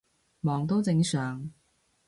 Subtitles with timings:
[0.39, 1.51] 忙都正常